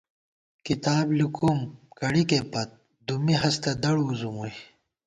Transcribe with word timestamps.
کِتاب 0.65 1.05
لِکوُم 1.17 1.59
کڑِکےپت 1.97 2.69
دُمّی 3.07 3.35
ہستہ 3.41 3.71
دڑ 3.81 3.95
وُزُمُوئی 4.05 4.55